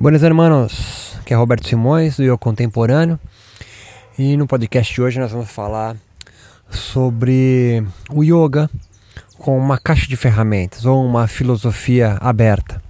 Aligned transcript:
Buenos 0.00 0.22
hermanos, 0.22 1.14
que 1.26 1.34
é 1.34 1.36
Roberto 1.36 1.68
Simões 1.68 2.16
do 2.16 2.22
Yoga 2.22 2.38
Contemporâneo 2.38 3.20
e 4.18 4.34
no 4.34 4.46
podcast 4.46 4.94
de 4.94 5.02
hoje 5.02 5.20
nós 5.20 5.30
vamos 5.30 5.50
falar 5.50 5.94
sobre 6.70 7.84
o 8.10 8.24
yoga 8.24 8.70
com 9.36 9.58
uma 9.58 9.76
caixa 9.76 10.06
de 10.06 10.16
ferramentas 10.16 10.86
ou 10.86 11.04
uma 11.04 11.26
filosofia 11.26 12.16
aberta. 12.18 12.82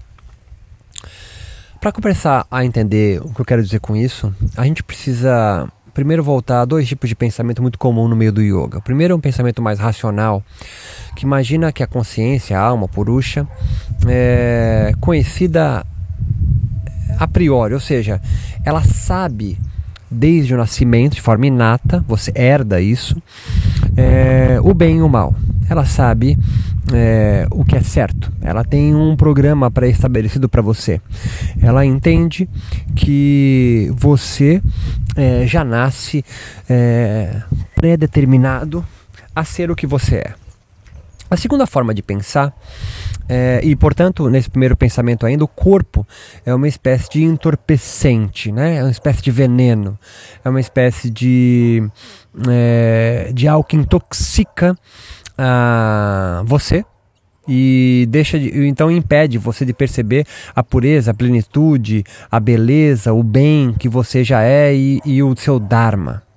Para 1.81 1.91
começar 1.91 2.47
a 2.49 2.65
entender 2.65 3.21
o 3.21 3.35
que 3.35 3.41
eu 3.41 3.45
quero 3.45 3.65
dizer 3.65 3.81
com 3.81 3.97
isso, 3.97 4.33
a 4.57 4.65
gente 4.65 4.85
precisa 4.85 5.69
primeiro 5.93 6.23
voltar 6.23 6.61
a 6.61 6.65
dois 6.65 6.87
tipos 6.87 7.09
de 7.09 7.17
pensamento 7.17 7.61
muito 7.61 7.77
comum 7.77 8.07
no 8.07 8.15
meio 8.15 8.31
do 8.31 8.41
yoga. 8.41 8.79
O 8.79 8.83
primeiro 8.83 9.15
é 9.15 9.17
um 9.17 9.21
pensamento 9.21 9.61
mais 9.61 9.81
racional, 9.81 10.45
que 11.17 11.25
imagina 11.25 11.73
que 11.73 11.83
a 11.83 11.89
consciência, 11.89 12.57
a 12.57 12.63
alma, 12.63 12.85
a 12.85 12.89
purusha, 12.89 13.49
é 14.07 14.93
conhecida 15.01 15.85
a 17.21 17.29
priori, 17.29 17.75
ou 17.75 17.81
seja, 17.81 18.19
ela 18.65 18.83
sabe 18.83 19.59
desde 20.11 20.55
o 20.55 20.57
nascimento, 20.57 21.17
de 21.17 21.21
forma 21.21 21.47
inata, 21.47 22.03
você 22.09 22.33
herda 22.35 22.81
isso, 22.81 23.23
é, 23.95 24.59
o 24.63 24.73
bem 24.73 24.97
e 24.97 25.03
o 25.03 25.09
mal. 25.09 25.35
Ela 25.69 25.85
sabe 25.85 26.37
é, 26.93 27.47
o 27.51 27.63
que 27.63 27.77
é 27.77 27.83
certo. 27.83 28.33
Ela 28.41 28.65
tem 28.65 28.95
um 28.95 29.15
programa 29.15 29.71
pré-estabelecido 29.71 30.49
para 30.49 30.63
você. 30.63 30.99
Ela 31.61 31.85
entende 31.85 32.49
que 32.97 33.93
você 33.95 34.63
é, 35.15 35.47
já 35.47 35.63
nasce 35.63 36.25
pré-determinado 37.77 38.83
a 39.37 39.45
ser 39.45 39.71
o 39.71 39.77
que 39.77 39.87
você 39.87 40.17
é. 40.17 40.40
A 41.31 41.37
segunda 41.37 41.67
forma 41.67 41.95
de 41.95 42.03
pensar 42.03 42.53
é, 43.29 43.61
e, 43.63 43.77
portanto, 43.77 44.29
nesse 44.29 44.51
primeiro 44.51 44.77
pensamento 44.77 45.25
ainda, 45.25 45.45
o 45.45 45.49
corpo 45.49 46.05
é 46.45 46.53
uma 46.53 46.67
espécie 46.67 47.09
de 47.09 47.23
entorpecente, 47.23 48.51
né? 48.51 48.79
é 48.79 48.83
uma 48.83 48.91
espécie 48.91 49.23
de 49.23 49.31
veneno, 49.31 49.97
é 50.45 50.49
uma 50.49 50.59
espécie 50.59 51.09
de, 51.09 51.89
é, 52.49 53.31
de 53.33 53.47
algo 53.47 53.63
que 53.63 53.77
intoxica 53.77 54.77
ah, 55.39 56.43
você 56.45 56.85
e 57.47 58.05
deixa 58.11 58.37
de, 58.37 58.67
então 58.67 58.91
impede 58.91 59.39
você 59.39 59.65
de 59.65 59.73
perceber 59.73 60.27
a 60.55 60.65
pureza, 60.65 61.13
a 61.13 61.15
plenitude, 61.15 62.05
a 62.29 62.41
beleza, 62.41 63.13
o 63.13 63.23
bem 63.23 63.73
que 63.79 63.89
você 63.89 64.25
já 64.25 64.43
é 64.43 64.75
e, 64.75 65.01
e 65.05 65.23
o 65.23 65.37
seu 65.37 65.61
Dharma. 65.61 66.30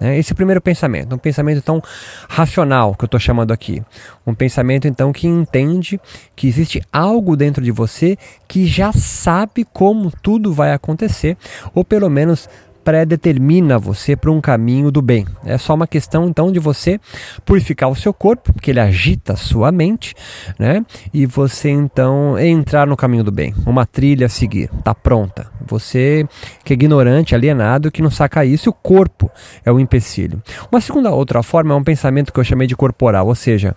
Né? 0.00 0.18
Esse 0.18 0.32
é 0.32 0.34
primeiro 0.34 0.60
pensamento, 0.60 1.14
um 1.14 1.18
pensamento 1.18 1.58
então 1.58 1.82
racional 2.28 2.94
que 2.94 3.04
eu 3.04 3.06
estou 3.06 3.20
chamando 3.20 3.52
aqui. 3.52 3.82
Um 4.26 4.34
pensamento 4.34 4.88
então 4.88 5.12
que 5.12 5.28
entende 5.28 6.00
que 6.34 6.48
existe 6.48 6.82
algo 6.92 7.36
dentro 7.36 7.62
de 7.62 7.70
você 7.70 8.16
que 8.48 8.66
já 8.66 8.92
sabe 8.92 9.64
como 9.64 10.10
tudo 10.22 10.52
vai 10.52 10.72
acontecer, 10.72 11.36
ou 11.74 11.84
pelo 11.84 12.08
menos 12.08 12.48
predetermina 12.84 13.78
você 13.78 14.16
para 14.16 14.30
um 14.30 14.40
caminho 14.40 14.90
do 14.90 15.02
bem. 15.02 15.26
É 15.44 15.58
só 15.58 15.74
uma 15.74 15.86
questão 15.86 16.28
então 16.28 16.50
de 16.50 16.58
você 16.58 17.00
purificar 17.44 17.88
o 17.90 17.96
seu 17.96 18.12
corpo, 18.12 18.52
que 18.60 18.70
ele 18.70 18.80
agita 18.80 19.34
a 19.34 19.36
sua 19.36 19.70
mente, 19.70 20.14
né? 20.58 20.84
E 21.12 21.26
você 21.26 21.70
então 21.70 22.38
entrar 22.38 22.86
no 22.86 22.96
caminho 22.96 23.24
do 23.24 23.32
bem, 23.32 23.54
uma 23.66 23.86
trilha 23.86 24.26
a 24.26 24.28
seguir, 24.28 24.68
tá 24.82 24.94
pronta. 24.94 25.50
Você 25.66 26.26
que 26.64 26.72
é 26.72 26.74
ignorante, 26.74 27.34
alienado, 27.34 27.90
que 27.90 28.02
não 28.02 28.10
saca 28.10 28.44
isso, 28.44 28.70
o 28.70 28.72
corpo 28.72 29.30
é 29.64 29.70
o 29.70 29.78
empecilho. 29.78 30.42
Uma 30.70 30.80
segunda 30.80 31.10
outra 31.10 31.42
forma 31.42 31.74
é 31.74 31.76
um 31.76 31.84
pensamento 31.84 32.32
que 32.32 32.40
eu 32.40 32.44
chamei 32.44 32.66
de 32.66 32.76
corporal, 32.76 33.26
ou 33.26 33.34
seja, 33.34 33.76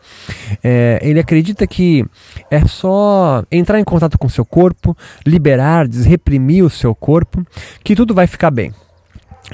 é, 0.63 0.99
ele 1.01 1.19
acredita 1.19 1.67
que 1.67 2.05
é 2.49 2.65
só 2.65 3.43
entrar 3.51 3.79
em 3.79 3.83
contato 3.83 4.17
com 4.17 4.27
o 4.27 4.29
seu 4.29 4.45
corpo, 4.45 4.95
liberar, 5.25 5.87
desreprimir 5.87 6.63
o 6.63 6.69
seu 6.69 6.95
corpo, 6.95 7.45
que 7.83 7.95
tudo 7.95 8.13
vai 8.13 8.27
ficar 8.27 8.51
bem 8.51 8.73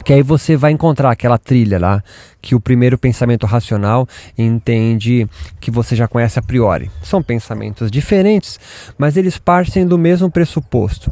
que 0.03 0.13
aí 0.13 0.21
você 0.21 0.55
vai 0.55 0.71
encontrar 0.71 1.11
aquela 1.11 1.37
trilha 1.37 1.79
lá 1.79 2.03
que 2.41 2.55
o 2.55 2.59
primeiro 2.59 2.97
pensamento 2.97 3.45
racional 3.45 4.07
entende 4.37 5.27
que 5.59 5.69
você 5.69 5.95
já 5.95 6.07
conhece 6.07 6.39
a 6.39 6.41
priori. 6.41 6.89
São 7.03 7.21
pensamentos 7.21 7.91
diferentes, 7.91 8.59
mas 8.97 9.17
eles 9.17 9.37
partem 9.37 9.85
do 9.85 9.97
mesmo 9.97 10.31
pressuposto, 10.31 11.11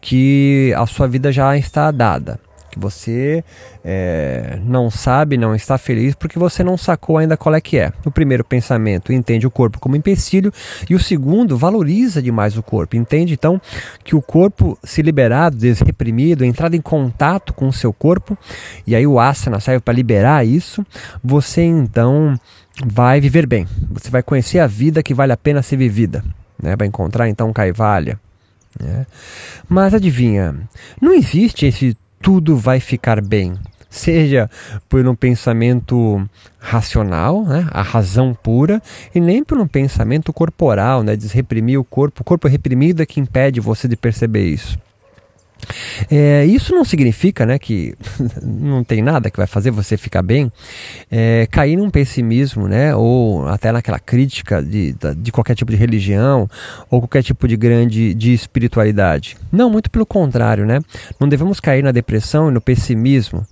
que 0.00 0.74
a 0.76 0.86
sua 0.86 1.06
vida 1.06 1.32
já 1.32 1.56
está 1.56 1.90
dada 1.90 2.38
que 2.74 2.78
você 2.80 3.44
é, 3.84 4.58
não 4.64 4.90
sabe, 4.90 5.36
não 5.36 5.54
está 5.54 5.78
feliz 5.78 6.14
porque 6.16 6.38
você 6.38 6.64
não 6.64 6.76
sacou 6.76 7.18
ainda 7.18 7.36
qual 7.36 7.54
é 7.54 7.60
que 7.60 7.78
é. 7.78 7.92
O 8.04 8.10
primeiro 8.10 8.44
pensamento 8.44 9.12
entende 9.12 9.46
o 9.46 9.50
corpo 9.50 9.78
como 9.78 9.94
empecilho 9.94 10.52
e 10.90 10.94
o 10.94 10.98
segundo 10.98 11.56
valoriza 11.56 12.20
demais 12.20 12.58
o 12.58 12.62
corpo. 12.62 12.96
Entende 12.96 13.34
então 13.34 13.60
que 14.02 14.16
o 14.16 14.20
corpo 14.20 14.76
se 14.82 15.02
liberado, 15.02 15.56
desreprimido, 15.56 16.44
entrado 16.44 16.74
em 16.74 16.80
contato 16.80 17.54
com 17.54 17.68
o 17.68 17.72
seu 17.72 17.92
corpo 17.92 18.36
e 18.84 18.96
aí 18.96 19.06
o 19.06 19.20
asana 19.20 19.60
serve 19.60 19.80
para 19.80 19.94
liberar 19.94 20.44
isso. 20.44 20.84
Você 21.22 21.62
então 21.62 22.38
vai 22.84 23.20
viver 23.20 23.46
bem. 23.46 23.68
Você 23.92 24.10
vai 24.10 24.22
conhecer 24.22 24.58
a 24.58 24.66
vida 24.66 25.00
que 25.00 25.14
vale 25.14 25.32
a 25.32 25.36
pena 25.36 25.62
ser 25.62 25.76
vivida. 25.76 26.24
Né? 26.60 26.74
Vai 26.74 26.88
encontrar 26.88 27.28
então 27.28 27.52
Kaivalya. 27.52 28.18
Né? 28.80 29.06
Mas 29.68 29.94
adivinha, 29.94 30.56
não 31.00 31.14
existe 31.14 31.66
esse 31.66 31.96
tudo 32.24 32.56
vai 32.56 32.80
ficar 32.80 33.20
bem. 33.20 33.52
Seja 33.90 34.50
por 34.88 35.06
um 35.06 35.14
pensamento 35.14 36.26
racional, 36.58 37.44
né, 37.44 37.68
a 37.70 37.82
razão 37.82 38.34
pura, 38.34 38.82
e 39.14 39.20
nem 39.20 39.44
por 39.44 39.58
um 39.58 39.68
pensamento 39.68 40.32
corporal, 40.32 41.02
né, 41.02 41.14
desreprimir 41.14 41.78
o 41.78 41.84
corpo. 41.84 42.22
O 42.22 42.24
corpo 42.24 42.48
reprimido 42.48 43.02
é 43.02 43.06
que 43.06 43.20
impede 43.20 43.60
você 43.60 43.86
de 43.86 43.94
perceber 43.94 44.46
isso. 44.46 44.78
É, 46.10 46.44
isso 46.44 46.74
não 46.74 46.84
significa 46.84 47.46
né, 47.46 47.58
que 47.58 47.94
não 48.42 48.84
tem 48.84 49.02
nada 49.02 49.30
que 49.30 49.36
vai 49.36 49.46
fazer 49.46 49.70
você 49.70 49.96
ficar 49.96 50.22
bem, 50.22 50.50
é, 51.10 51.46
cair 51.50 51.76
num 51.76 51.90
pessimismo, 51.90 52.68
né, 52.68 52.94
ou 52.94 53.46
até 53.48 53.72
naquela 53.72 53.98
crítica 53.98 54.62
de, 54.62 54.94
de 55.16 55.32
qualquer 55.32 55.54
tipo 55.54 55.70
de 55.70 55.76
religião 55.76 56.48
ou 56.90 57.00
qualquer 57.00 57.22
tipo 57.22 57.46
de 57.48 57.56
grande 57.56 58.14
de 58.14 58.32
espiritualidade. 58.32 59.36
Não, 59.50 59.70
muito 59.70 59.90
pelo 59.90 60.06
contrário, 60.06 60.66
né? 60.66 60.80
Não 61.18 61.28
devemos 61.28 61.60
cair 61.60 61.82
na 61.82 61.92
depressão 61.92 62.48
e 62.48 62.52
no 62.52 62.60
pessimismo. 62.60 63.46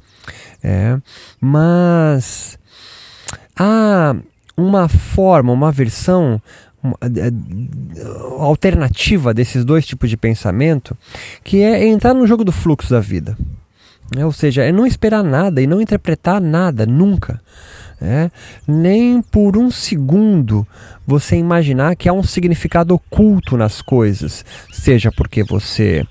É, 0.62 0.96
mas 1.40 2.58
há 3.56 4.14
uma 4.56 4.88
forma, 4.88 5.52
uma 5.52 5.72
versão 5.72 6.40
alternativa 8.38 9.32
desses 9.32 9.64
dois 9.64 9.86
tipos 9.86 10.10
de 10.10 10.16
pensamento, 10.16 10.96
que 11.44 11.62
é 11.62 11.86
entrar 11.86 12.14
no 12.14 12.26
jogo 12.26 12.44
do 12.44 12.52
fluxo 12.52 12.90
da 12.90 13.00
vida. 13.00 13.36
É, 14.16 14.24
ou 14.24 14.32
seja, 14.32 14.62
é 14.62 14.72
não 14.72 14.86
esperar 14.86 15.22
nada 15.22 15.62
e 15.62 15.66
não 15.66 15.80
interpretar 15.80 16.40
nada, 16.40 16.84
nunca. 16.84 17.40
É, 18.04 18.32
nem 18.66 19.22
por 19.22 19.56
um 19.56 19.70
segundo 19.70 20.66
você 21.06 21.36
imaginar 21.36 21.94
que 21.94 22.08
há 22.08 22.12
um 22.12 22.24
significado 22.24 22.92
oculto 22.94 23.56
nas 23.56 23.80
coisas, 23.80 24.44
seja 24.72 25.12
porque 25.12 25.44
você 25.44 26.04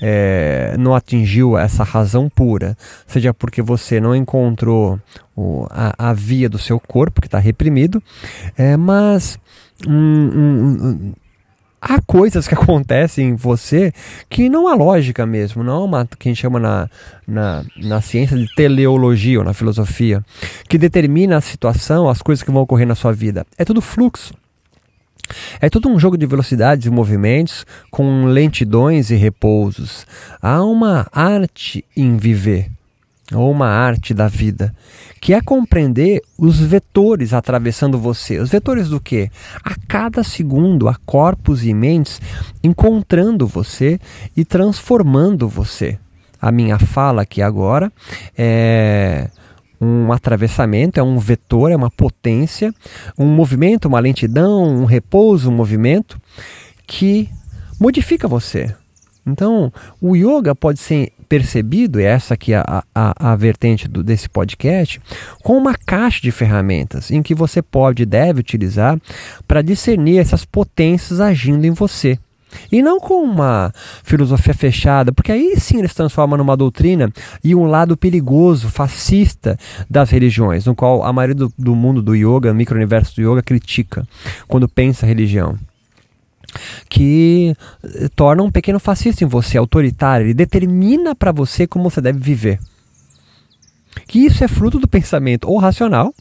é, 0.00 0.76
não 0.78 0.94
atingiu 0.94 1.58
essa 1.58 1.82
razão 1.82 2.28
pura, 2.28 2.78
seja 3.08 3.34
porque 3.34 3.60
você 3.60 4.00
não 4.00 4.14
encontrou 4.14 5.00
o, 5.34 5.66
a, 5.68 6.10
a, 6.10 6.12
via 6.12 6.48
do 6.48 6.58
seu 6.58 6.78
corpo 6.78 7.20
que 7.20 7.26
está 7.26 7.40
reprimido, 7.40 8.00
é, 8.56 8.76
mas 8.76 9.36
hum, 9.88 11.12
há 11.82 12.00
coisas 12.00 12.46
que 12.46 12.54
acontecem 12.54 13.30
em 13.30 13.34
você 13.34 13.92
que 14.30 14.48
não 14.48 14.68
há 14.68 14.74
lógica 14.74 15.26
mesmo, 15.26 15.64
não 15.64 15.82
é 15.82 15.84
uma 15.84 16.06
que 16.06 16.28
a 16.28 16.30
gente 16.30 16.40
chama 16.40 16.60
na, 16.60 16.88
na, 17.26 17.64
na 17.76 18.00
ciência 18.00 18.36
de 18.36 18.46
teleologia 18.54 19.40
ou 19.40 19.44
na 19.44 19.52
filosofia, 19.52 20.24
que 20.68 20.78
determina 20.78 21.36
a 21.36 21.40
situação, 21.40 22.08
as 22.08 22.22
coisas 22.22 22.42
que 22.42 22.50
vão 22.50 22.62
ocorrer 22.62 22.86
na 22.86 22.94
sua 22.94 23.12
vida. 23.12 23.44
É 23.58 23.64
tudo 23.64 23.80
fluxo. 23.80 24.34
É 25.60 25.70
todo 25.70 25.88
um 25.88 25.98
jogo 25.98 26.18
de 26.18 26.26
velocidades 26.26 26.86
e 26.86 26.90
movimentos 26.90 27.64
com 27.90 28.26
lentidões 28.26 29.10
e 29.10 29.14
repousos. 29.14 30.06
Há 30.42 30.62
uma 30.62 31.06
arte 31.12 31.84
em 31.96 32.16
viver 32.16 32.70
ou 33.34 33.50
uma 33.50 33.68
arte 33.68 34.12
da 34.12 34.28
vida, 34.28 34.74
que 35.20 35.32
é 35.32 35.40
compreender 35.40 36.20
os 36.38 36.58
vetores 36.58 37.32
atravessando 37.32 37.98
você. 37.98 38.38
Os 38.38 38.50
vetores 38.50 38.88
do 38.88 39.00
que? 39.00 39.30
A 39.64 39.74
cada 39.88 40.24
segundo 40.24 40.88
há 40.88 40.96
corpos 41.06 41.64
e 41.64 41.72
mentes 41.72 42.20
encontrando 42.62 43.46
você 43.46 43.98
e 44.36 44.44
transformando 44.44 45.48
você. 45.48 45.98
A 46.40 46.50
minha 46.50 46.78
fala 46.78 47.22
aqui 47.22 47.40
agora 47.40 47.92
é 48.36 49.30
um 49.80 50.12
atravessamento, 50.12 51.00
é 51.00 51.02
um 51.02 51.18
vetor, 51.18 51.72
é 51.72 51.76
uma 51.76 51.90
potência, 51.90 52.72
um 53.18 53.26
movimento, 53.26 53.86
uma 53.86 53.98
lentidão, 53.98 54.62
um 54.64 54.84
repouso, 54.84 55.50
um 55.50 55.54
movimento 55.54 56.20
que 56.86 57.28
modifica 57.80 58.28
você. 58.28 58.74
Então, 59.26 59.72
o 60.00 60.16
yoga 60.16 60.54
pode 60.54 60.78
ser 60.80 61.12
percebido, 61.32 61.98
e 61.98 62.04
essa 62.04 62.34
aqui 62.34 62.52
é 62.52 62.58
a, 62.58 62.84
a, 62.94 63.32
a 63.32 63.36
vertente 63.36 63.88
do, 63.88 64.02
desse 64.02 64.28
podcast, 64.28 65.00
com 65.42 65.56
uma 65.56 65.74
caixa 65.74 66.20
de 66.20 66.30
ferramentas 66.30 67.10
em 67.10 67.22
que 67.22 67.34
você 67.34 67.62
pode 67.62 68.02
e 68.02 68.06
deve 68.06 68.40
utilizar 68.40 69.00
para 69.48 69.62
discernir 69.62 70.18
essas 70.18 70.44
potências 70.44 71.20
agindo 71.20 71.66
em 71.66 71.70
você. 71.70 72.18
E 72.70 72.82
não 72.82 73.00
com 73.00 73.24
uma 73.24 73.72
filosofia 74.04 74.52
fechada, 74.52 75.10
porque 75.10 75.32
aí 75.32 75.54
sim 75.58 75.78
ele 75.78 75.88
se 75.88 75.94
transforma 75.94 76.36
numa 76.36 76.54
doutrina 76.54 77.10
e 77.42 77.54
um 77.54 77.64
lado 77.64 77.96
perigoso, 77.96 78.68
fascista 78.68 79.58
das 79.88 80.10
religiões, 80.10 80.66
no 80.66 80.74
qual 80.74 81.02
a 81.02 81.14
maioria 81.14 81.34
do, 81.34 81.50
do 81.56 81.74
mundo 81.74 82.02
do 82.02 82.14
yoga, 82.14 82.52
micro-universo 82.52 83.16
do 83.16 83.22
yoga, 83.22 83.42
critica 83.42 84.06
quando 84.46 84.68
pensa 84.68 85.06
religião. 85.06 85.58
Que 86.88 87.54
eh, 87.82 88.08
torna 88.14 88.42
um 88.42 88.50
pequeno 88.50 88.78
fascista 88.78 89.24
em 89.24 89.26
você, 89.26 89.56
autoritário, 89.58 90.26
ele 90.26 90.34
determina 90.34 91.14
para 91.14 91.32
você 91.32 91.66
como 91.66 91.90
você 91.90 92.00
deve 92.00 92.18
viver 92.18 92.58
que 94.06 94.20
isso 94.20 94.42
é 94.42 94.48
fruto 94.48 94.78
do 94.78 94.88
pensamento 94.88 95.48
ou 95.48 95.58
racional, 95.58 96.14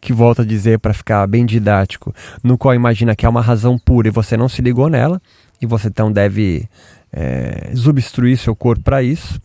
que 0.00 0.12
volta 0.12 0.42
a 0.42 0.44
dizer 0.44 0.78
para 0.78 0.94
ficar 0.94 1.26
bem 1.26 1.44
didático, 1.44 2.14
no 2.42 2.56
qual 2.56 2.74
imagina 2.74 3.16
que 3.16 3.26
é 3.26 3.28
uma 3.28 3.40
razão 3.40 3.78
pura 3.78 4.08
e 4.08 4.10
você 4.10 4.36
não 4.36 4.48
se 4.48 4.62
ligou 4.62 4.88
nela, 4.88 5.20
e 5.60 5.66
você 5.66 5.88
então 5.88 6.12
deve 6.12 6.68
é, 7.12 7.72
substruir 7.74 8.36
seu 8.38 8.54
corpo 8.54 8.82
para 8.82 9.02
isso, 9.02 9.40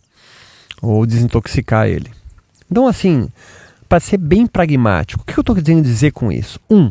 ou 0.82 1.04
desintoxicar 1.06 1.86
ele. 1.86 2.10
Então, 2.70 2.86
assim, 2.86 3.28
para 3.88 4.00
ser 4.00 4.16
bem 4.16 4.46
pragmático, 4.46 5.22
o 5.22 5.24
que 5.24 5.38
eu 5.38 5.42
estou 5.42 5.54
querendo 5.54 5.82
dizer 5.82 6.12
com 6.12 6.30
isso? 6.30 6.60
Um, 6.70 6.90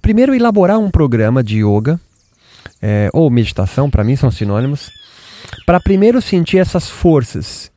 primeiro, 0.00 0.34
elaborar 0.34 0.78
um 0.78 0.90
programa 0.90 1.42
de 1.42 1.64
yoga, 1.64 2.00
é, 2.80 3.10
ou 3.12 3.30
meditação, 3.30 3.90
para 3.90 4.04
mim 4.04 4.16
são 4.16 4.30
sinônimos, 4.30 4.90
para 5.64 5.80
primeiro 5.80 6.20
sentir 6.20 6.58
essas 6.58 6.88
forças 6.88 7.70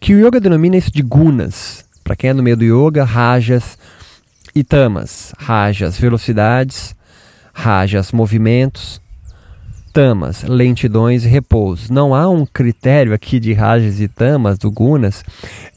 que 0.00 0.14
o 0.14 0.26
yoga 0.26 0.40
denomina 0.40 0.76
isso 0.76 0.90
de 0.90 1.02
gunas. 1.02 1.84
Para 2.02 2.14
quem 2.14 2.30
é 2.30 2.34
do 2.34 2.42
meio 2.42 2.56
do 2.56 2.64
yoga, 2.64 3.04
rajas 3.04 3.78
e 4.54 4.62
tamas. 4.62 5.32
Rajas, 5.38 5.98
velocidades, 5.98 6.94
rajas, 7.54 8.12
movimentos, 8.12 9.00
tamas, 9.94 10.42
lentidões 10.42 11.24
e 11.24 11.28
repouso. 11.28 11.92
Não 11.92 12.16
há 12.16 12.28
um 12.28 12.44
critério 12.44 13.14
aqui 13.14 13.38
de 13.38 13.52
rajas 13.52 14.00
e 14.00 14.08
tamas, 14.08 14.58
do 14.58 14.68
gunas, 14.68 15.22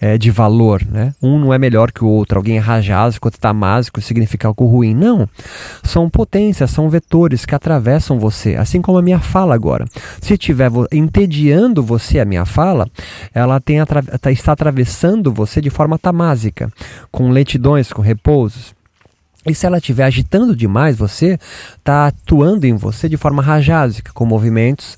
é, 0.02 0.18
de 0.18 0.32
valor. 0.32 0.84
Né? 0.84 1.14
Um 1.22 1.38
não 1.38 1.54
é 1.54 1.60
melhor 1.60 1.92
que 1.92 2.04
o 2.04 2.08
outro. 2.08 2.40
Alguém 2.40 2.58
é 2.58 2.60
rajásico, 2.60 3.28
outro 3.28 3.40
tamásico, 3.40 4.02
significa 4.02 4.48
algo 4.48 4.66
ruim. 4.66 4.96
Não. 4.96 5.30
São 5.84 6.10
potências, 6.10 6.72
são 6.72 6.90
vetores 6.90 7.46
que 7.46 7.54
atravessam 7.54 8.18
você. 8.18 8.56
Assim 8.56 8.82
como 8.82 8.98
a 8.98 9.04
minha 9.04 9.20
fala 9.20 9.54
agora. 9.54 9.86
Se 10.20 10.34
estiver 10.34 10.72
entediando 10.92 11.84
você 11.84 12.20
a 12.20 12.26
minha 12.26 12.44
fala, 12.44 12.90
ela 13.32 13.60
tem 13.60 13.78
tá, 13.86 14.32
está 14.32 14.52
atravessando 14.52 15.32
você 15.32 15.62
de 15.62 15.70
forma 15.70 16.00
tamásica, 16.00 16.74
com 17.12 17.30
lentidões, 17.30 17.94
com 17.94 18.02
repousos. 18.02 18.77
E 19.48 19.56
se 19.56 19.66
ela 19.66 19.78
estiver 19.78 20.04
agitando 20.04 20.56
demais 20.56 20.98
você, 20.98 21.40
está 21.78 22.08
atuando 22.08 22.68
em 22.68 22.76
você 22.76 23.08
de 23.08 23.16
forma 23.16 23.42
rajásica, 23.42 24.12
com 24.14 24.26
movimentos 24.26 24.98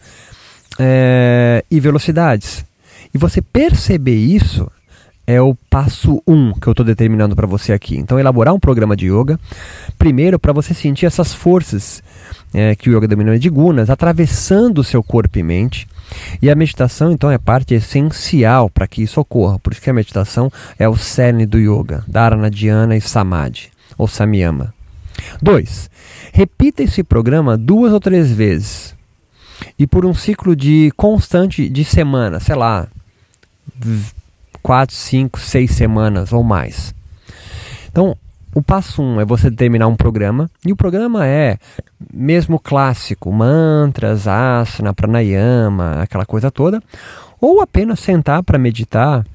é, 0.79 1.63
e 1.69 1.79
velocidades. 1.79 2.65
E 3.13 3.17
você 3.17 3.41
perceber 3.41 4.15
isso 4.15 4.69
é 5.27 5.39
o 5.39 5.53
passo 5.69 6.23
1 6.25 6.33
um 6.33 6.53
que 6.53 6.65
eu 6.65 6.71
estou 6.71 6.83
determinando 6.83 7.35
para 7.35 7.45
você 7.45 7.71
aqui. 7.71 7.95
Então, 7.95 8.19
elaborar 8.19 8.51
um 8.51 8.59
programa 8.59 8.95
de 8.95 9.05
yoga, 9.05 9.39
primeiro 9.99 10.39
para 10.39 10.51
você 10.51 10.73
sentir 10.73 11.05
essas 11.05 11.31
forças 11.31 12.01
é, 12.51 12.75
que 12.75 12.89
o 12.89 12.97
yoga 12.97 13.07
denomina 13.07 13.37
de 13.37 13.49
gunas, 13.49 13.91
atravessando 13.91 14.79
o 14.79 14.83
seu 14.83 15.03
corpo 15.03 15.37
e 15.37 15.43
mente. 15.43 15.87
E 16.41 16.49
a 16.49 16.55
meditação, 16.55 17.11
então, 17.11 17.29
é 17.29 17.37
parte 17.37 17.75
essencial 17.75 18.67
para 18.71 18.87
que 18.87 19.03
isso 19.03 19.21
ocorra. 19.21 19.59
Por 19.59 19.71
isso 19.71 19.81
que 19.83 19.91
a 19.91 19.93
meditação 19.93 20.51
é 20.79 20.89
o 20.89 20.97
cerne 20.97 21.45
do 21.45 21.59
yoga, 21.59 22.03
Dharana, 22.07 22.49
Dhyana 22.49 22.97
e 22.97 23.01
Samadhi 23.01 23.69
ou 23.99 24.07
Samyama. 24.07 24.73
2. 25.41 25.89
Repita 26.31 26.81
esse 26.81 27.03
programa 27.03 27.57
duas 27.57 27.91
ou 27.91 27.99
três 27.99 28.31
vezes. 28.31 28.95
E 29.77 29.85
por 29.85 30.05
um 30.05 30.13
ciclo 30.13 30.55
de 30.55 30.91
constante 30.95 31.67
de 31.67 31.83
semana, 31.83 32.39
sei 32.39 32.55
lá, 32.55 32.87
4, 34.63 34.95
5, 34.95 35.39
6 35.39 35.71
semanas 35.71 36.31
ou 36.31 36.43
mais. 36.43 36.95
Então, 37.91 38.15
o 38.55 38.61
passo 38.61 39.01
1 39.01 39.05
um 39.05 39.21
é 39.21 39.25
você 39.25 39.49
determinar 39.49 39.87
um 39.87 39.95
programa, 39.95 40.49
e 40.65 40.71
o 40.71 40.75
programa 40.75 41.27
é 41.27 41.57
mesmo 42.13 42.57
clássico, 42.57 43.31
mantras, 43.31 44.27
asana, 44.27 44.93
pranayama, 44.93 46.01
aquela 46.01 46.25
coisa 46.25 46.49
toda, 46.49 46.81
ou 47.41 47.61
apenas 47.61 47.99
sentar 47.99 48.43
para 48.43 48.57
meditar 48.57 49.25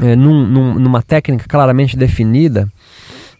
é, 0.00 0.14
num, 0.14 0.46
num, 0.46 0.74
numa 0.74 1.02
técnica 1.02 1.46
claramente 1.48 1.96
definida 1.96 2.68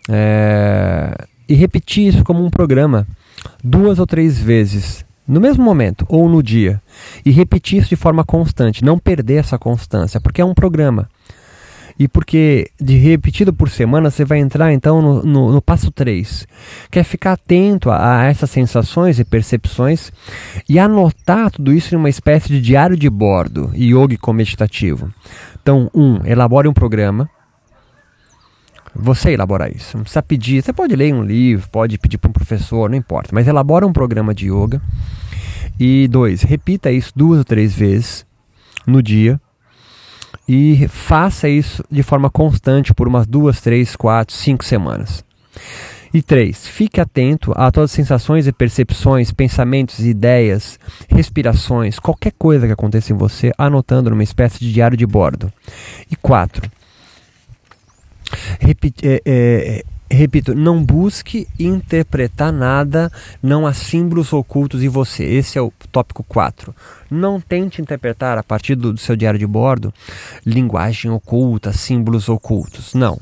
é, 0.08 1.14
e 1.48 1.54
repetir 1.54 2.08
isso 2.08 2.24
como 2.24 2.44
um 2.44 2.50
programa 2.50 3.06
duas 3.62 3.98
ou 3.98 4.06
três 4.06 4.38
vezes 4.38 5.04
no 5.26 5.40
mesmo 5.40 5.64
momento 5.64 6.04
ou 6.08 6.28
no 6.28 6.42
dia 6.42 6.80
e 7.24 7.30
repetir 7.30 7.78
isso 7.78 7.88
de 7.88 7.96
forma 7.96 8.24
constante, 8.24 8.84
não 8.84 8.98
perder 8.98 9.36
essa 9.36 9.58
constância, 9.58 10.20
porque 10.20 10.40
é 10.40 10.44
um 10.44 10.54
programa. 10.54 11.08
E 11.98 12.08
porque 12.08 12.70
de 12.80 12.96
repetido 12.96 13.52
por 13.52 13.68
semana 13.68 14.10
você 14.10 14.24
vai 14.24 14.38
entrar 14.38 14.72
então 14.72 15.02
no, 15.02 15.22
no, 15.22 15.52
no 15.52 15.62
passo 15.62 15.90
3, 15.90 16.46
que 16.90 16.98
é 16.98 17.04
ficar 17.04 17.32
atento 17.32 17.90
a, 17.90 18.20
a, 18.20 18.24
essas 18.24 18.50
sensações 18.50 19.18
e 19.18 19.24
percepções 19.24 20.10
e 20.68 20.78
anotar 20.78 21.50
tudo 21.50 21.72
isso 21.72 21.94
em 21.94 21.98
uma 21.98 22.08
espécie 22.08 22.48
de 22.48 22.60
diário 22.60 22.96
de 22.96 23.10
bordo, 23.10 23.70
yogico 23.74 24.32
meditativo. 24.32 25.12
Então, 25.62 25.90
um, 25.94 26.26
elabore 26.26 26.66
um 26.66 26.72
programa 26.72 27.28
você 28.94 29.32
elaborar 29.32 29.74
isso. 29.74 29.96
Não 29.96 30.04
precisa 30.04 30.22
pedir. 30.22 30.62
Você 30.62 30.72
pode 30.72 30.94
ler 30.94 31.14
um 31.14 31.22
livro, 31.22 31.68
pode 31.70 31.98
pedir 31.98 32.18
para 32.18 32.30
um 32.30 32.32
professor, 32.32 32.88
não 32.90 32.96
importa. 32.96 33.30
Mas 33.32 33.48
elabora 33.48 33.86
um 33.86 33.92
programa 33.92 34.34
de 34.34 34.46
yoga. 34.46 34.80
E 35.78 36.06
dois, 36.08 36.42
repita 36.42 36.90
isso 36.90 37.12
duas 37.14 37.38
ou 37.38 37.44
três 37.44 37.74
vezes 37.74 38.26
no 38.86 39.02
dia. 39.02 39.40
E 40.48 40.86
faça 40.88 41.48
isso 41.48 41.84
de 41.90 42.02
forma 42.02 42.28
constante 42.28 42.92
por 42.92 43.08
umas 43.08 43.26
duas, 43.26 43.60
três, 43.60 43.96
quatro, 43.96 44.34
cinco 44.34 44.64
semanas. 44.64 45.24
E 46.14 46.20
três, 46.20 46.66
fique 46.66 47.00
atento 47.00 47.52
a 47.56 47.70
todas 47.70 47.90
as 47.90 47.94
sensações 47.94 48.46
e 48.46 48.52
percepções, 48.52 49.32
pensamentos, 49.32 50.00
ideias, 50.00 50.78
respirações, 51.08 51.98
qualquer 51.98 52.32
coisa 52.38 52.66
que 52.66 52.72
aconteça 52.72 53.14
em 53.14 53.16
você, 53.16 53.50
anotando 53.56 54.10
numa 54.10 54.22
espécie 54.22 54.58
de 54.58 54.70
diário 54.70 54.96
de 54.96 55.06
bordo. 55.06 55.50
E 56.10 56.16
quatro, 56.16 56.70
Repito, 58.60 59.02
é, 59.04 59.22
é, 59.24 59.84
repito, 60.10 60.54
não 60.54 60.82
busque 60.82 61.46
interpretar 61.58 62.52
nada, 62.52 63.10
não 63.42 63.66
há 63.66 63.72
símbolos 63.72 64.32
ocultos 64.32 64.82
em 64.82 64.88
você. 64.88 65.24
Esse 65.24 65.58
é 65.58 65.62
o 65.62 65.72
tópico 65.90 66.22
4. 66.24 66.74
Não 67.10 67.40
tente 67.40 67.80
interpretar 67.80 68.38
a 68.38 68.42
partir 68.42 68.74
do, 68.74 68.92
do 68.92 69.00
seu 69.00 69.16
diário 69.16 69.38
de 69.38 69.46
bordo 69.46 69.92
linguagem 70.44 71.10
oculta, 71.10 71.72
símbolos 71.72 72.28
ocultos. 72.28 72.94
Não. 72.94 73.18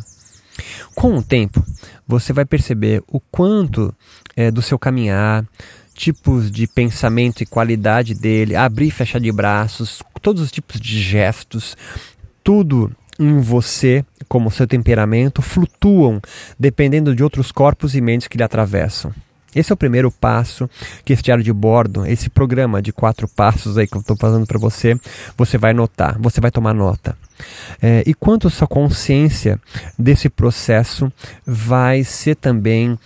Com 0.94 1.16
o 1.16 1.22
tempo, 1.22 1.64
você 2.06 2.32
vai 2.32 2.44
perceber 2.44 3.02
o 3.08 3.20
quanto 3.20 3.94
é, 4.36 4.50
do 4.50 4.60
seu 4.60 4.78
caminhar, 4.78 5.46
tipos 5.94 6.50
de 6.50 6.66
pensamento 6.66 7.42
e 7.42 7.46
qualidade 7.46 8.14
dele, 8.14 8.56
abrir 8.56 8.88
e 8.88 8.90
fechar 8.90 9.20
de 9.20 9.30
braços, 9.30 10.02
todos 10.22 10.42
os 10.42 10.50
tipos 10.50 10.80
de 10.80 11.00
gestos, 11.00 11.76
tudo 12.42 12.90
em 13.20 13.38
você, 13.38 14.04
como 14.26 14.50
seu 14.50 14.66
temperamento, 14.66 15.42
flutuam 15.42 16.20
dependendo 16.58 17.14
de 17.14 17.22
outros 17.22 17.52
corpos 17.52 17.94
e 17.94 18.00
mentes 18.00 18.26
que 18.26 18.38
lhe 18.38 18.42
atravessam. 18.42 19.12
Esse 19.54 19.72
é 19.72 19.74
o 19.74 19.76
primeiro 19.76 20.10
passo 20.12 20.70
que 21.04 21.12
esse 21.12 21.22
diário 21.22 21.42
de 21.42 21.52
bordo, 21.52 22.06
esse 22.06 22.30
programa 22.30 22.80
de 22.80 22.92
quatro 22.92 23.28
passos 23.28 23.76
aí 23.76 23.86
que 23.86 23.96
eu 23.96 24.00
estou 24.00 24.16
fazendo 24.16 24.46
para 24.46 24.58
você, 24.58 24.98
você 25.36 25.58
vai 25.58 25.72
notar, 25.72 26.16
você 26.18 26.40
vai 26.40 26.50
tomar 26.50 26.72
nota. 26.72 27.16
É, 27.82 28.02
e 28.06 28.14
quanto 28.14 28.46
a 28.46 28.50
sua 28.50 28.68
consciência 28.68 29.60
desse 29.98 30.28
processo 30.28 31.12
vai 31.44 32.04
ser 32.04 32.36
também 32.36 32.96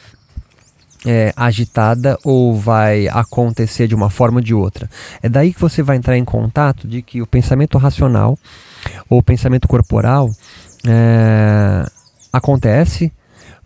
é, 1.07 1.33
agitada 1.35 2.19
ou 2.23 2.55
vai 2.55 3.09
acontecer 3.09 3.87
de 3.89 3.95
uma 3.95 4.11
forma 4.11 4.39
ou 4.39 4.45
de 4.45 4.55
outra. 4.55 4.89
É 5.23 5.29
daí 5.29 5.53
que 5.53 5.61
você 5.61 5.83
vai 5.83 5.97
entrar 5.97 6.17
em 6.17 6.25
contato 6.25 6.87
de 6.87 7.01
que 7.01 7.23
o 7.23 7.27
pensamento 7.27 7.79
racional 7.79 8.39
ou 9.09 9.23
pensamento 9.23 9.69
corporal 9.69 10.31
é, 10.87 11.85
acontece, 12.33 13.13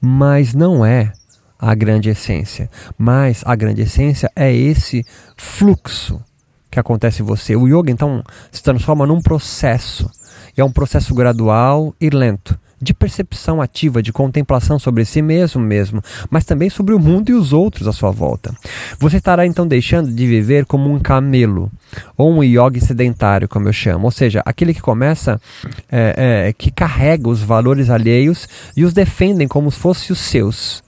mas 0.00 0.54
não 0.54 0.85
é 0.85 1.12
a 1.59 1.75
grande 1.75 2.11
essência. 2.11 2.71
Mas 2.97 3.42
a 3.45 3.54
grande 3.54 3.83
essência 3.83 4.30
é 4.35 4.54
esse 4.54 5.04
fluxo 5.37 6.23
que 6.71 6.78
acontece 6.78 7.23
em 7.23 7.25
você. 7.25 7.57
O 7.57 7.66
yoga 7.66 7.90
então 7.90 8.23
se 8.52 8.62
transforma 8.62 9.07
num 9.07 9.21
processo. 9.21 10.11
E 10.57 10.61
é 10.61 10.64
um 10.64 10.71
processo 10.71 11.14
gradual 11.14 11.95
e 12.00 12.11
lento 12.11 12.59
de 12.81 12.95
percepção 12.95 13.61
ativa, 13.61 14.03
de 14.03 14.13
contemplação 14.13 14.79
sobre 14.79 15.05
si 15.05 15.21
mesmo 15.21 15.61
mesmo, 15.61 16.03
mas 16.31 16.45
também 16.45 16.71
sobre 16.71 16.95
o 16.95 16.99
mundo 16.99 17.31
e 17.31 17.35
os 17.35 17.53
outros 17.53 17.89
à 17.89 17.93
sua 17.93 18.11
volta. 18.11 18.55
Você 18.99 19.17
estará 19.17 19.47
então 19.47 19.67
deixando 19.67 20.11
de 20.11 20.27
viver 20.27 20.65
como 20.65 20.93
um 20.93 20.99
camelo, 20.99 21.71
ou 22.17 22.33
um 22.33 22.43
yogi 22.43 22.81
sedentário, 22.81 23.49
como 23.49 23.69
eu 23.69 23.73
chamo, 23.73 24.05
ou 24.05 24.11
seja, 24.11 24.43
aquele 24.45 24.75
que 24.75 24.81
começa, 24.81 25.41
é, 25.91 26.47
é, 26.49 26.53
que 26.53 26.71
carrega 26.71 27.29
os 27.29 27.43
valores 27.43 27.91
alheios 27.91 28.49
e 28.77 28.85
os 28.85 28.93
defendem 28.93 29.49
como 29.49 29.71
se 29.71 29.79
fossem 29.79 30.13
os 30.13 30.19
seus. 30.19 30.83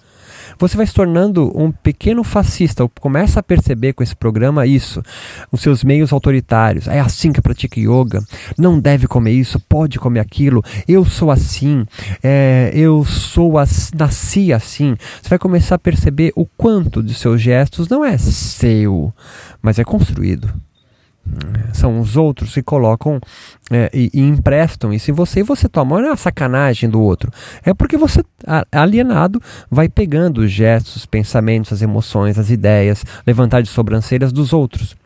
Você 0.60 0.76
vai 0.76 0.86
se 0.86 0.92
tornando 0.92 1.50
um 1.58 1.72
pequeno 1.72 2.22
fascista. 2.22 2.86
Começa 3.00 3.40
a 3.40 3.42
perceber 3.42 3.94
com 3.94 4.02
esse 4.02 4.14
programa 4.14 4.66
isso, 4.66 5.02
os 5.50 5.62
seus 5.62 5.82
meios 5.82 6.12
autoritários. 6.12 6.86
É 6.86 7.00
assim 7.00 7.32
que 7.32 7.40
pratica 7.40 7.80
yoga. 7.80 8.22
Não 8.58 8.78
deve 8.78 9.06
comer 9.06 9.32
isso, 9.32 9.58
pode 9.58 9.98
comer 9.98 10.20
aquilo. 10.20 10.62
Eu 10.86 11.04
sou 11.04 11.30
assim, 11.30 11.86
é, 12.22 12.70
eu 12.74 13.04
sou 13.04 13.58
as, 13.58 13.90
nasci 13.92 14.52
assim. 14.52 14.96
Você 15.22 15.30
vai 15.30 15.38
começar 15.38 15.76
a 15.76 15.78
perceber 15.78 16.32
o 16.36 16.44
quanto 16.44 17.02
de 17.02 17.14
seus 17.14 17.40
gestos 17.40 17.88
não 17.88 18.04
é 18.04 18.18
seu, 18.18 19.12
mas 19.62 19.78
é 19.78 19.84
construído 19.84 20.52
são 21.72 22.00
os 22.00 22.16
outros 22.16 22.54
que 22.54 22.62
colocam 22.62 23.20
é, 23.70 23.90
e, 23.92 24.10
e, 24.12 24.20
emprestam 24.20 24.92
isso 24.92 25.10
em 25.10 25.14
você 25.14 25.40
e 25.40 25.44
você 25.44 25.68
toma. 25.68 26.00
Não 26.00 26.08
é 26.08 26.12
a 26.12 26.16
sacanagem 26.16 26.88
do 26.88 27.00
outro. 27.00 27.30
É 27.64 27.72
porque 27.72 27.96
você, 27.96 28.24
alienado, 28.72 29.40
vai 29.70 29.88
pegando 29.88 30.38
os 30.38 30.50
gestos, 30.50 30.96
os 30.96 31.06
pensamentos, 31.06 31.72
as 31.72 31.82
emoções, 31.82 32.38
as 32.38 32.50
ideias, 32.50 33.04
levantar 33.26 33.62
de 33.62 33.68
sobrancelhas 33.68 34.32
dos 34.32 34.52
outros. 34.52 34.96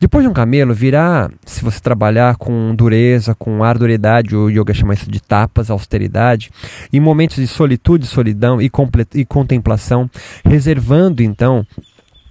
Depois 0.00 0.22
de 0.22 0.28
um 0.28 0.34
camelo 0.34 0.74
virá, 0.74 1.30
se 1.46 1.64
você 1.64 1.80
trabalhar 1.80 2.36
com 2.36 2.74
dureza, 2.74 3.34
com 3.34 3.64
arduridade, 3.64 4.36
o 4.36 4.50
yoga 4.50 4.74
chama 4.74 4.92
isso 4.92 5.10
de 5.10 5.18
tapas, 5.18 5.70
austeridade, 5.70 6.50
em 6.92 7.00
momentos 7.00 7.36
de 7.36 7.46
solitude, 7.46 8.06
solidão 8.06 8.60
e, 8.60 8.70
e 9.14 9.24
contemplação, 9.24 10.10
reservando 10.44 11.22
então 11.22 11.66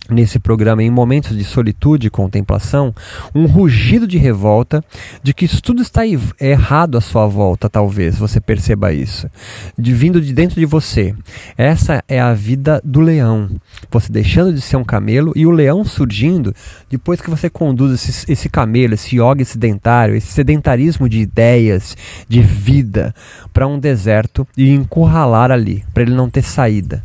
nesse 0.10 0.38
programa, 0.38 0.84
em 0.84 0.90
momentos 0.90 1.36
de 1.36 1.44
solitude 1.44 2.08
e 2.08 2.10
contemplação, 2.10 2.94
um 3.34 3.46
rugido 3.46 4.06
de 4.06 4.18
revolta 4.18 4.84
de 5.22 5.34
que 5.34 5.48
tudo 5.62 5.82
está 5.82 6.02
errado 6.40 6.98
à 6.98 7.02
sua 7.02 7.26
volta, 7.26 7.70
talvez 7.70 8.18
você 8.18 8.42
perceba 8.42 8.92
isso, 8.92 9.30
de 9.78 9.94
vindo 9.94 10.20
de 10.20 10.34
dentro 10.34 10.60
de 10.60 10.66
você. 10.66 11.16
Essa 11.58 12.04
é 12.08 12.20
a 12.20 12.34
vida 12.34 12.82
do 12.84 13.00
leão. 13.00 13.50
Você 13.90 14.12
deixando 14.12 14.54
de 14.54 14.62
ser 14.62 14.76
um 14.76 14.84
camelo 14.84 15.32
e 15.36 15.46
o 15.46 15.52
leão 15.52 15.86
surgindo 15.86 16.54
depois 16.90 17.22
que 17.22 17.30
você 17.30 17.50
conduz 17.50 17.94
esse, 17.94 18.32
esse 18.32 18.50
camelo, 18.50 18.94
esse 18.94 19.16
yoga 19.16 19.46
sedentário, 19.46 20.16
esse 20.16 20.28
sedentarismo 20.28 21.08
de 21.08 21.20
ideias, 21.20 21.96
de 22.28 22.42
vida, 22.42 23.16
para 23.54 23.68
um 23.68 23.80
deserto 23.80 24.46
e 24.58 24.70
encurralar 24.70 25.52
ali, 25.52 25.84
para 25.94 26.04
ele 26.04 26.14
não 26.14 26.30
ter 26.30 26.44
saída. 26.44 27.04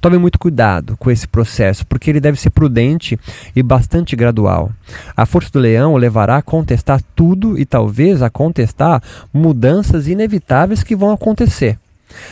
Tome 0.00 0.18
muito 0.18 0.38
cuidado 0.38 0.96
com 0.96 1.10
esse 1.10 1.26
processo, 1.26 1.86
porque 1.86 2.10
ele 2.10 2.20
deve 2.20 2.38
ser 2.38 2.50
prudente 2.50 3.18
e 3.54 3.62
bastante 3.62 4.14
gradual. 4.14 4.70
A 5.16 5.26
força 5.26 5.50
do 5.50 5.58
leão 5.58 5.94
o 5.94 5.96
levará 5.96 6.36
a 6.36 6.42
contestar 6.42 7.00
tudo 7.14 7.58
e 7.58 7.64
talvez 7.64 8.22
a 8.22 8.30
contestar 8.30 9.02
mudanças 9.32 10.08
inevitáveis 10.08 10.82
que 10.82 10.96
vão 10.96 11.10
acontecer. 11.10 11.78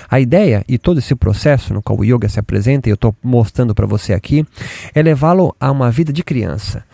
A 0.08 0.20
ideia 0.20 0.64
e 0.68 0.78
todo 0.78 0.98
esse 0.98 1.14
processo 1.14 1.74
no 1.74 1.82
qual 1.82 1.98
o 1.98 2.04
yoga 2.04 2.28
se 2.28 2.38
apresenta, 2.38 2.88
e 2.88 2.92
eu 2.92 2.94
estou 2.94 3.14
mostrando 3.22 3.74
para 3.74 3.86
você 3.86 4.12
aqui, 4.12 4.46
é 4.94 5.02
levá-lo 5.02 5.54
a 5.60 5.70
uma 5.70 5.90
vida 5.90 6.12
de 6.12 6.22
criança, 6.22 6.84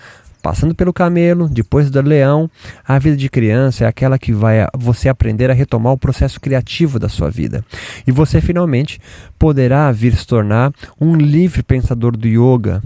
Passando 0.43 0.75
pelo 0.75 0.93
camelo, 0.93 1.49
depois 1.49 1.91
do 1.91 2.01
leão, 2.01 2.51
a 2.87 2.99
vida 2.99 3.17
de 3.17 3.29
criança 3.29 3.85
é 3.85 3.87
aquela 3.87 4.19
que 4.19 4.33
vai 4.33 4.67
você 4.77 5.09
aprender 5.09 5.51
a 5.51 5.55
retomar 5.55 5.93
o 5.93 5.99
processo 5.99 6.41
criativo 6.41 6.99
da 6.99 7.11
sua 7.11 7.31
vida. 7.31 7.65
E 8.07 8.11
você 8.11 8.41
finalmente 8.41 8.99
poderá 9.39 9.93
vir 9.93 10.15
se 10.17 10.27
tornar 10.27 10.73
um 10.99 11.15
livre 11.15 11.63
pensador 11.63 12.17
do 12.17 12.27
yoga. 12.27 12.83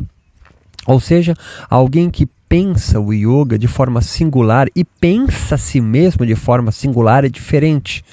Ou 0.85 0.99
seja, 0.99 1.35
alguém 1.71 2.11
que 2.11 2.29
pensa 2.49 3.01
o 3.01 3.13
yoga 3.13 3.57
de 3.57 3.69
forma 3.69 4.03
singular 4.03 4.67
e 4.75 4.85
pensa 4.85 5.55
a 5.55 5.59
si 5.59 5.81
mesmo 5.81 6.27
de 6.27 6.35
forma 6.35 6.73
singular 6.73 7.25
e 7.25 7.31
diferente, 7.31 8.05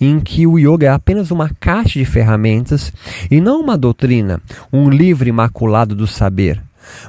em 0.00 0.18
que 0.20 0.46
o 0.46 0.58
yoga 0.58 0.86
é 0.86 0.90
apenas 0.90 1.30
uma 1.30 1.50
caixa 1.60 1.98
de 1.98 2.04
ferramentas 2.04 2.92
e 3.30 3.40
não 3.40 3.60
uma 3.60 3.78
doutrina, 3.78 4.40
um 4.72 4.90
livro 4.90 5.28
imaculado 5.28 5.94
do 5.94 6.06
saber 6.06 6.60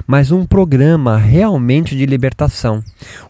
mas 0.06 0.30
um 0.30 0.44
programa 0.44 1.16
realmente 1.16 1.96
de 1.96 2.06
libertação. 2.06 2.82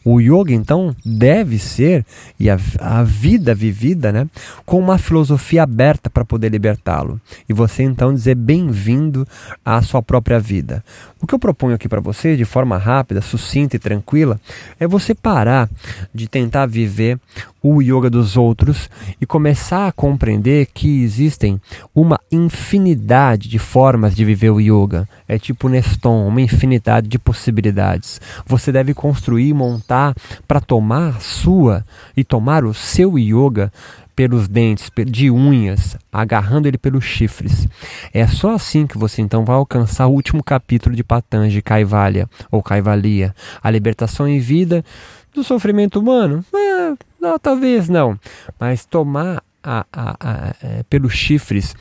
O 0.04 0.20
yoga, 0.20 0.52
então, 0.52 0.94
deve 1.04 1.58
ser, 1.58 2.04
e 2.38 2.48
a, 2.50 2.58
a 2.78 3.02
vida 3.02 3.54
vivida, 3.54 4.12
né, 4.12 4.28
com 4.64 4.78
uma 4.78 4.98
filosofia 4.98 5.62
aberta 5.62 6.08
para 6.08 6.24
poder 6.24 6.50
libertá-lo. 6.50 7.20
E 7.48 7.52
você, 7.52 7.82
então, 7.82 8.14
dizer 8.14 8.34
bem-vindo 8.34 9.26
à 9.64 9.82
sua 9.82 10.02
própria 10.02 10.38
vida. 10.38 10.84
O 11.20 11.26
que 11.26 11.34
eu 11.34 11.38
proponho 11.38 11.74
aqui 11.74 11.88
para 11.88 12.00
você, 12.00 12.36
de 12.36 12.44
forma 12.44 12.76
rápida, 12.76 13.22
sucinta 13.22 13.76
e 13.76 13.78
tranquila, 13.78 14.38
é 14.78 14.86
você 14.86 15.14
parar 15.14 15.70
de 16.12 16.28
tentar 16.28 16.66
viver 16.66 17.18
o 17.66 17.80
yoga 17.80 18.10
dos 18.10 18.36
outros 18.36 18.90
e 19.18 19.24
começar 19.24 19.88
a 19.88 19.92
compreender 19.92 20.66
que 20.66 21.02
existem 21.02 21.58
uma 21.94 22.20
infinidade 22.30 23.48
de 23.48 23.58
formas 23.58 24.14
de 24.14 24.22
viver 24.22 24.50
o 24.50 24.60
yoga. 24.60 25.08
É 25.26 25.38
tipo 25.38 25.70
Neston, 25.70 26.28
uma 26.28 26.42
infinidade 26.42 27.08
de 27.08 27.18
possibilidades. 27.18 28.20
Você 28.44 28.70
deve 28.70 28.92
construir 28.92 29.54
montar 29.54 30.14
para 30.46 30.60
tomar 30.60 31.22
sua 31.22 31.86
e 32.14 32.22
tomar 32.22 32.66
o 32.66 32.74
seu 32.74 33.18
yoga 33.18 33.72
pelos 34.14 34.46
dentes, 34.46 34.90
de 35.06 35.30
unhas, 35.30 35.96
agarrando 36.12 36.68
ele 36.68 36.78
pelos 36.78 37.04
chifres. 37.04 37.66
É 38.12 38.26
só 38.26 38.54
assim 38.54 38.86
que 38.86 38.98
você 38.98 39.22
então 39.22 39.44
vai 39.44 39.56
alcançar 39.56 40.06
o 40.06 40.12
último 40.12 40.44
capítulo 40.44 40.94
de 40.94 41.02
Patanjali 41.02 41.62
Kaivalya 41.62 42.28
ou 42.50 42.62
Kaivalya, 42.62 43.34
a 43.62 43.70
libertação 43.70 44.28
em 44.28 44.38
vida 44.38 44.84
do 45.34 45.44
sofrimento 45.44 45.98
humano. 46.00 46.44
É, 46.54 46.96
não, 47.20 47.38
talvez 47.38 47.88
não, 47.88 48.18
mas 48.58 48.84
tomar 48.84 49.42
a, 49.62 49.84
a, 49.92 50.16
a, 50.20 50.54
é, 50.62 50.82
pelos 50.84 51.12
chifres 51.12 51.74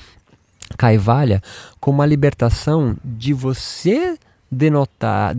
Kaivalya 0.78 1.42
como 1.80 2.02
a 2.02 2.06
libertação 2.06 2.96
de 3.04 3.34
você 3.34 4.18
denotar, 4.50 5.34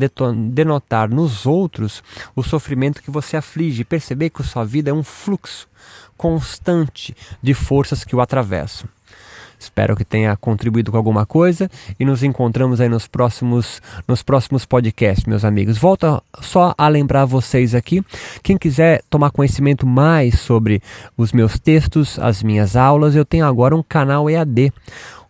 denotar 0.50 1.08
nos 1.08 1.46
outros 1.46 2.02
o 2.34 2.42
sofrimento 2.42 3.02
que 3.02 3.10
você 3.10 3.36
aflige, 3.36 3.84
perceber 3.84 4.30
que 4.30 4.42
a 4.42 4.44
sua 4.44 4.64
vida 4.64 4.90
é 4.90 4.92
um 4.92 5.02
fluxo 5.02 5.68
constante 6.16 7.16
de 7.42 7.54
forças 7.54 8.04
que 8.04 8.14
o 8.14 8.20
atravessam. 8.20 8.88
Espero 9.64 9.96
que 9.96 10.04
tenha 10.04 10.36
contribuído 10.36 10.90
com 10.90 10.96
alguma 10.96 11.24
coisa 11.24 11.70
e 11.98 12.04
nos 12.04 12.22
encontramos 12.22 12.80
aí 12.80 12.88
nos 12.88 13.06
próximos, 13.06 13.80
nos 14.06 14.22
próximos 14.22 14.64
podcasts, 14.64 15.24
meus 15.24 15.44
amigos. 15.44 15.78
Volto 15.78 16.22
só 16.40 16.74
a 16.76 16.88
lembrar 16.88 17.24
vocês 17.24 17.74
aqui, 17.74 18.04
quem 18.42 18.56
quiser 18.56 19.02
tomar 19.08 19.30
conhecimento 19.30 19.86
mais 19.86 20.40
sobre 20.40 20.82
os 21.16 21.32
meus 21.32 21.58
textos, 21.58 22.18
as 22.18 22.42
minhas 22.42 22.76
aulas, 22.76 23.16
eu 23.16 23.24
tenho 23.24 23.46
agora 23.46 23.74
um 23.74 23.82
canal 23.82 24.28
EAD 24.28 24.72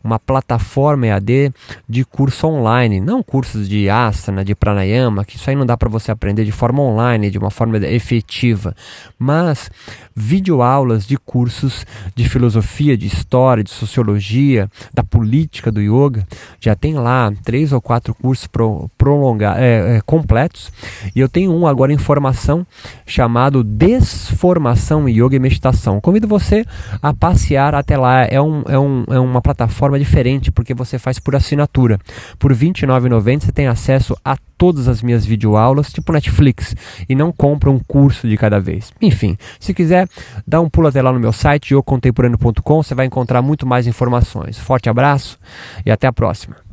uma 0.05 0.19
plataforma 0.19 1.07
EAD 1.07 1.53
de 1.89 2.05
curso 2.05 2.47
online, 2.47 3.01
não 3.01 3.23
cursos 3.23 3.67
de 3.67 3.89
asana, 3.89 4.45
de 4.45 4.55
pranayama, 4.55 5.25
que 5.25 5.37
isso 5.37 5.49
aí 5.49 5.57
não 5.57 5.65
dá 5.65 5.77
para 5.77 5.89
você 5.89 6.13
aprender 6.13 6.45
de 6.45 6.53
forma 6.53 6.83
online, 6.83 7.31
de 7.31 7.39
uma 7.39 7.51
forma 7.51 7.79
efetiva, 7.79 8.77
mas 9.19 9.71
videoaulas 10.15 11.07
de 11.07 11.17
cursos 11.17 11.87
de 12.15 12.29
filosofia, 12.29 12.97
de 12.97 13.07
história, 13.07 13.65
de 13.65 13.71
sociologia, 13.71 14.71
da 14.93 15.03
política 15.03 15.73
do 15.73 15.81
yoga. 15.81 16.27
Já 16.61 16.77
tem 16.77 16.95
lá 16.95 17.33
três 17.43 17.73
ou 17.73 17.81
quatro 17.81 18.15
cursos 18.15 18.47
pro, 18.47 18.91
prolongar, 18.97 19.59
é, 19.59 19.97
é, 19.97 20.01
completos. 20.03 20.71
E 21.17 21.21
eu 21.21 21.29
tenho 21.29 21.53
um 21.53 21.67
agora 21.67 21.93
em 21.93 21.99
formação 21.99 22.67
chamado 23.07 23.63
Desformação 23.63 25.09
Yoga 25.09 25.37
e 25.37 25.39
Meditação. 25.39 26.01
Convido 26.01 26.27
você 26.27 26.65
a 27.03 27.13
passear 27.13 27.75
até 27.75 27.97
lá. 27.97 28.25
É, 28.25 28.41
um, 28.41 28.63
é, 28.67 28.79
um, 28.79 29.05
é 29.09 29.19
uma 29.19 29.43
plataforma 29.43 29.99
diferente 29.99 30.51
porque 30.51 30.75
você 30.75 30.99
faz 30.99 31.19
por 31.19 31.37
assinatura. 31.37 31.99
Por 32.39 32.53
R$ 32.53 32.59
29,90 32.59 33.41
você 33.41 33.53
tem 33.53 33.67
acesso 33.67 34.17
a 34.25 34.37
todas 34.57 34.89
as 34.89 35.03
minhas 35.03 35.27
videoaulas, 35.27 35.93
tipo 35.93 36.13
Netflix, 36.13 36.75
e 37.09 37.15
não 37.15 37.33
compra 37.33 37.71
um 37.71 37.79
curso 37.79 38.29
de 38.29 38.37
cada 38.37 38.61
vez. 38.61 38.93
Enfim, 39.01 39.37
se 39.59 39.75
quiser, 39.75 40.09
dá 40.47 40.61
um 40.61 40.71
pulo 40.71 40.89
até 40.89 41.03
lá 41.03 41.13
no 41.13 41.21
meu 41.21 41.33
site, 41.33 41.75
yocontemporâneo.com, 41.75 42.83
você 42.83 42.95
vai 42.95 43.07
encontrar 43.07 43.43
muito 43.43 43.67
mais 43.67 43.87
informações. 43.87 44.59
Forte 44.59 44.89
abraço 44.89 45.39
e 45.85 45.91
até 45.91 46.07
a 46.07 46.13
próxima. 46.13 46.64